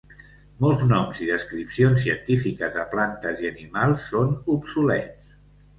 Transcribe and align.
Molts 0.63 0.85
noms 0.91 1.19
i 1.25 1.29
descripcions 1.33 2.03
científiques 2.07 2.75
de 2.81 2.89
plantes 2.95 3.47
i 3.47 3.53
animals 3.55 4.11
són 4.15 4.37
obsolets. 4.57 5.35